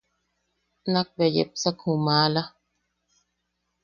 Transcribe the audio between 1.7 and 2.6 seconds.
ju maala.